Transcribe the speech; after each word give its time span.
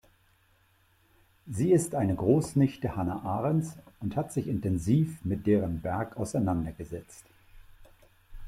Sie 1.45 1.71
ist 1.71 1.93
eine 1.93 2.15
Großnichte 2.15 2.95
Hannah 2.95 3.21
Arendts 3.21 3.77
und 3.99 4.15
hat 4.15 4.33
sich 4.33 4.47
intensiv 4.47 5.23
mit 5.23 5.45
deren 5.45 5.83
Werk 5.83 6.17
auseinandergesetzt. 6.17 7.25